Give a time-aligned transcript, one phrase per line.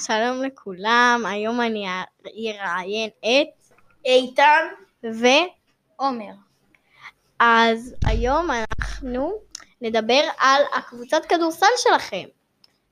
[0.00, 1.86] שלום לכולם, היום אני
[2.60, 3.72] אראיין את
[4.04, 4.66] איתן,
[5.04, 5.26] ו...
[5.96, 6.32] עומר.
[7.38, 9.32] אז היום אנחנו
[9.80, 12.24] נדבר על הקבוצת כדורסל שלכם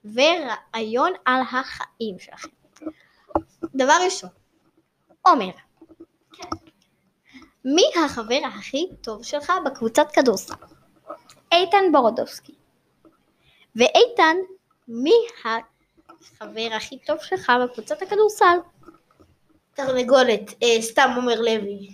[0.04, 2.48] ורעיון על החיים שלכם.
[3.75, 4.31] דבר ראשון,
[5.23, 5.51] עומר,
[7.65, 10.55] מי החבר הכי טוב שלך בקבוצת כדורסל?
[11.53, 12.55] איתן בורודובסקי.
[13.77, 14.37] ואיתן,
[14.89, 15.15] מי
[16.21, 18.57] החבר הכי טוב שלך בקבוצת הכדורסל?
[19.75, 21.89] תרנגולת, אה, סתם עומר לוי.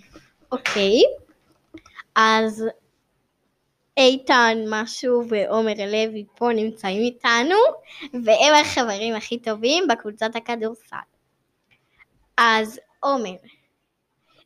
[0.51, 1.01] אוקיי,
[2.15, 2.65] אז
[3.97, 7.55] איתן משהו ועומר לוי פה נמצאים איתנו,
[8.25, 10.95] והם החברים הכי טובים בקבוצת הכדורסל.
[12.37, 13.35] אז עומר,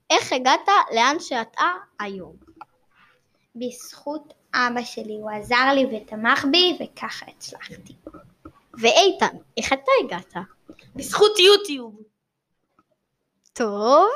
[0.09, 1.65] איך הגעת לאן שאתה
[1.99, 2.35] היום?
[3.55, 7.93] בזכות אבא שלי, הוא עזר לי ותמך בי, וככה הצלחתי.
[8.77, 10.33] ואיתן, איך אתה הגעת?
[10.95, 12.01] בזכות יוטיוב.
[13.53, 14.07] טוב,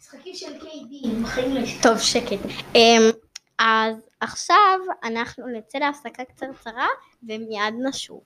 [0.00, 1.60] משחקים של KD, בחיים לא.
[1.82, 2.38] טוב שקט.
[2.74, 3.10] אמ,
[3.58, 6.86] אז עכשיו אנחנו נצא להפסקה קצרצרה
[7.22, 8.22] ומיד נשוב.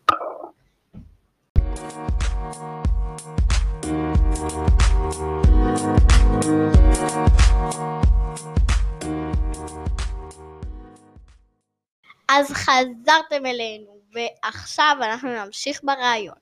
[12.29, 16.35] אז חזרתם אלינו, ועכשיו אנחנו נמשיך ברעיון.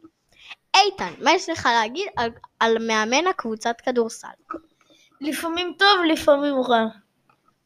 [0.77, 4.29] איתן, מה יש לך להגיד על, על מאמן הקבוצת כדורסל?
[5.21, 6.85] לפעמים טוב, לפעמים רע.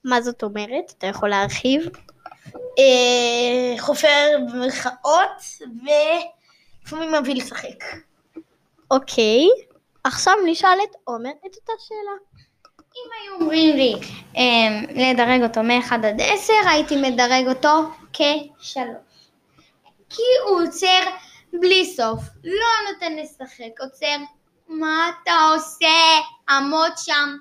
[0.05, 0.93] מה זאת אומרת?
[0.99, 1.83] אתה יכול להרחיב?
[2.79, 7.85] אה, חופר במרכאות, ולפעמים מביא לשחק.
[8.91, 9.47] אוקיי,
[10.05, 12.35] עכשיו נשאל את עומר את אותה שאלה.
[12.97, 13.95] אם היו אומרים לי
[14.37, 18.79] אמ, לדרג אותו מ-1 עד 10, הייתי מדרג אותו כ-3.
[20.15, 21.01] כי הוא עוצר
[21.53, 24.17] בלי סוף, לא נותן לשחק, עוצר,
[24.69, 25.87] מה אתה עושה?
[26.49, 27.37] עמוד שם,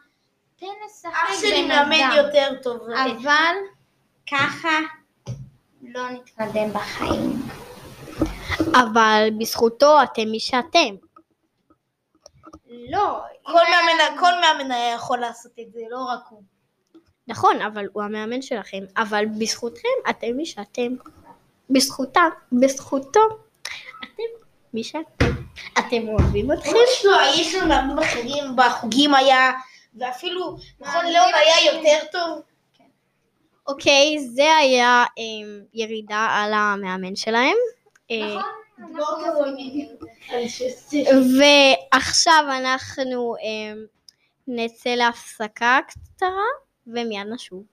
[0.60, 2.18] תן לשחק אח שלי בן מאמן אדם.
[2.18, 2.82] יותר טוב.
[2.90, 3.56] אבל
[4.32, 4.80] ככה
[5.82, 7.42] לא נתקדם בחיים.
[8.74, 10.96] אבל בזכותו אתם מי שאתם.
[12.90, 16.44] לא, כל מאמן, כל מאמן היה יכול לעשות את זה, לא רק הוא.
[17.28, 18.84] נכון, אבל הוא המאמן שלכם.
[18.98, 20.96] אבל בזכותכם אתם מי שאתם.
[21.70, 23.20] בזכותה, בזכותו,
[24.04, 24.24] אתם
[24.74, 25.26] מי שאתם.
[25.80, 26.70] אתם אוהבים אתכם?
[26.70, 29.52] יש לו, יש לו מאמנים אחרים, בחוגים היה,
[29.96, 32.42] ואפילו, נכון, ליאון היה יותר טוב.
[33.68, 37.58] אוקיי, זה היה אה, ירידה על המאמן שלהם.
[38.12, 38.42] אה,
[41.40, 43.74] ועכשיו אנחנו אה,
[44.48, 46.48] נצא להפסקה קצרה
[46.88, 47.64] ומיד נשוב.